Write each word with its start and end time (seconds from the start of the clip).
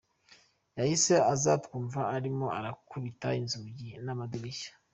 Yahise 0.77 1.13
aza 1.33 1.53
twumva 1.63 2.01
arimo 2.15 2.45
arakubita 2.57 3.27
inzugi 3.41 3.89
n’amadirishya. 4.05 4.71